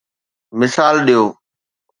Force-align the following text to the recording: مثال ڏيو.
مثال 0.59 0.95
ڏيو. 1.05 1.23